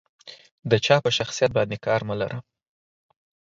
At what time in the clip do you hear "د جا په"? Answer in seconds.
0.69-1.09